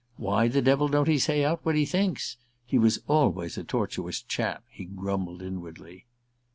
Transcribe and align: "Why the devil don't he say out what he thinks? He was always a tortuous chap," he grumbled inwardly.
"Why 0.17 0.47
the 0.47 0.63
devil 0.63 0.87
don't 0.87 1.07
he 1.07 1.19
say 1.19 1.45
out 1.45 1.59
what 1.63 1.75
he 1.75 1.85
thinks? 1.85 2.37
He 2.65 2.79
was 2.79 3.03
always 3.07 3.55
a 3.55 3.63
tortuous 3.63 4.19
chap," 4.23 4.63
he 4.67 4.85
grumbled 4.85 5.43
inwardly. 5.43 6.07